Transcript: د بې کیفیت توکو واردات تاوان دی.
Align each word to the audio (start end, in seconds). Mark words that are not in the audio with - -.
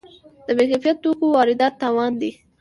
د 0.45 0.47
بې 0.57 0.63
کیفیت 0.71 0.97
توکو 1.03 1.25
واردات 1.35 1.73
تاوان 1.81 2.11
دی. 2.21 2.31